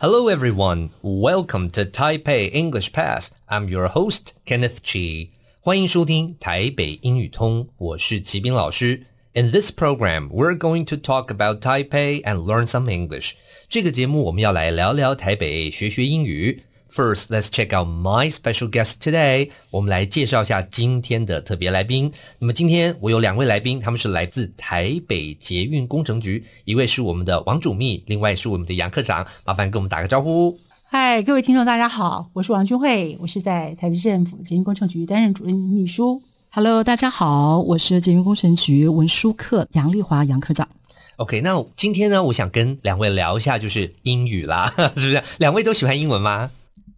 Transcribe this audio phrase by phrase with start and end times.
[0.00, 0.90] Hello, everyone.
[1.02, 3.30] Welcome to Taipei English Pass.
[3.48, 5.30] I'm your host, Kenneth Chi.
[5.60, 9.06] 欢迎收听台北英语通，我是齐斌老师。
[9.32, 13.32] In this program, we're going to talk about Taipei and learn some English.
[13.68, 16.62] 这个节目我们要来聊聊台北，学学英语。
[16.93, 19.49] First, let's check out my special guest today.
[19.69, 22.11] 我们来介绍一下今天的特别来宾。
[22.37, 29.25] 那么今天我有两位来宾，他们是来自台北捷运工程局，一位是我们的王主秘，另外是我们的杨科长。
[29.45, 30.59] 麻烦跟我们打个招呼。
[30.83, 36.21] 嗨，各位听众，大家好，我是王君慧，我是在台北市政府捷运工程局担任主任秘书。
[36.49, 40.67] Hello，大家好，我是捷运工程局文书课杨丽华杨科长。
[41.15, 45.23] OK，那今天呢，我想跟两位聊一下，就是英语啦， 是不是？
[45.37, 46.51] 两位都喜欢英文吗？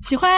[0.04, 0.30] 喜欢，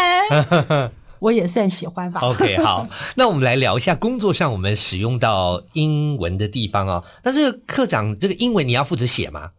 [1.18, 2.22] 我也算喜欢吧。
[2.22, 7.04] OK，好， 那我们来聊一下工作上我们使用到英文的地方哦。
[7.24, 9.50] 那这个课长，这个英文你要负责写吗？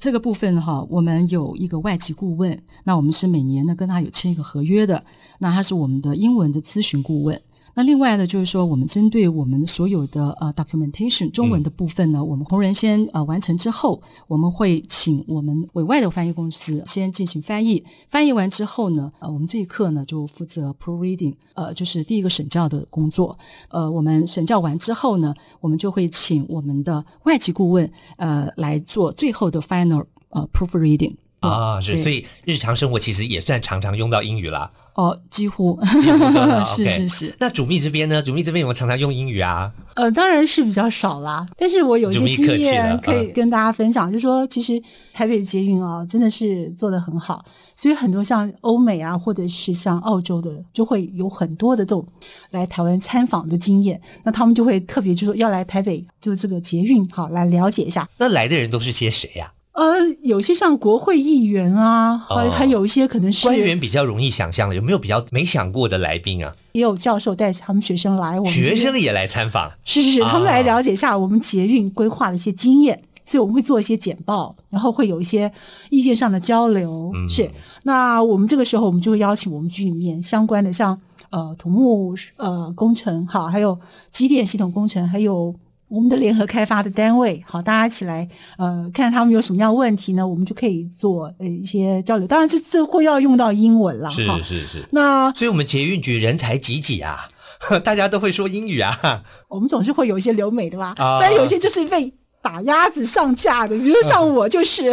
[0.00, 5.02] 这个部分哈，我们有一个外籍顾问，那我们是每年呢跟他有签一个合约的，
[5.40, 7.40] 那他是我们的英文的咨询顾问。
[7.78, 17.84] 那另外呢，就是说我们针对我们所有的呃 documentation 中文的部分呢，嗯、我们红人先呃完成之后，我们会请我们委外的翻译公司先进行翻译。
[18.08, 23.38] 翻译完之后呢，呃，我们这一课呢就负责 proofreading，呃，就是第一个审校的工作。
[23.68, 31.14] 呃，我们审校完之后呢，我们就会请我们的外籍顾问呃来做最后的 final 呃 proofreading。
[31.40, 34.70] 啊，是，所以日常生活其实也算常常用到英语啦。
[34.94, 37.36] 哦，几乎， 几乎都 是是是。
[37.38, 38.20] 那主秘这边呢？
[38.20, 39.72] 主秘这边有没有常常用英语啊？
[39.94, 41.46] 呃，当然是比较少啦。
[41.56, 44.82] 但是我有一些经验可以跟大家分享，就是说，其实
[45.12, 47.44] 台北捷运啊，真的是做得很好。
[47.76, 52.04] 所以很多像欧美啊，或者是像澳洲的，就会有很多的这种
[52.50, 54.00] 来台湾参访的经验。
[54.24, 58.08] 那他们就会特别就说要来台北，就这个捷运好来了解一下。
[58.18, 59.52] 那来的人都是些谁呀？
[59.78, 66.52] 呃，有些像国会议员啊，还、哦、还有一些可能是官员比较容易想象的，有没有比较没想过的来宾啊？
[66.72, 75.52] 也有教授带他们学生来，我们学生也来参访，是是是，他们来了解一下我们捷运规划的一些经验，哦、所以我们会做一些简报，然后会有一些
[75.90, 77.12] 意见上的交流。
[77.14, 77.48] 嗯、是，
[77.84, 80.98] 那我们这个时候我们就会邀请我们局里面相关的像，
[81.30, 83.78] 像呃土木呃工程哈，还有
[84.10, 85.54] 机电系统工程，还有。
[85.88, 88.28] 我们的联合开发的单位，好，大家一起来，
[88.58, 90.26] 呃，看他们有什么样的问题呢？
[90.26, 92.26] 我们就可以做呃一些交流。
[92.26, 94.86] 当然，这这会要用到英文了，是是是。
[94.92, 97.28] 那所以，我们捷运局人才济济啊，
[97.82, 99.22] 大家都会说英语啊。
[99.48, 102.12] 我们总是会有一些留美的吧，哦、但有一些就是被
[102.42, 104.90] 打鸭子上架的，比如像我就是。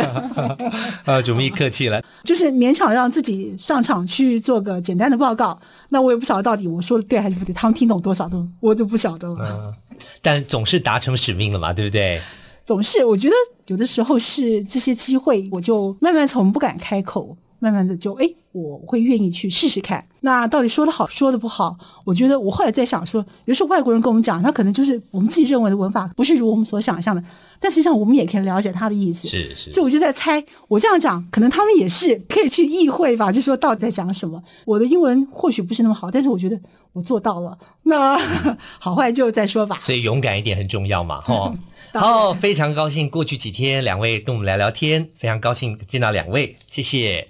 [1.04, 5.60] 呃， 主秘客气了，就是勉强让自己上场去做个简单的报告。
[5.90, 9.74] 那我也不晓得到底我说的对还是不对，他们听懂多少都我就不晓得了。
[10.00, 12.22] 嗯但总是达成使命了嘛，对不对？
[12.66, 13.36] 总是，我觉得
[13.68, 20.04] 有的时候是这些机会，我就慢慢从不敢开口，慢慢的就哎，我会愿意去试试看。
[20.22, 21.78] 那到底说的好，说的不好？
[22.04, 27.24] 我觉得我后来在想说，有时候外国人跟我们讲，他可能就是我们自己认为的文法不是如我们所想象的，
[27.60, 29.28] 但实际上我们也可以了解他的意思。
[29.28, 29.70] 是是。
[29.70, 34.42] 所以我就在猜，我这样讲，可能他们也是可以去意会吧，就说到底在讲什么。
[34.66, 36.60] 我的英文或许不是那么好，但是我觉得。
[36.96, 38.18] 我做到了，那
[38.80, 39.78] 好坏就再说吧。
[39.82, 41.54] 所以勇敢一点很重要嘛，哈。
[41.94, 47.28] 好，非常高兴过去几天两位跟我们聊聊天，非常高兴见到两位，谢谢。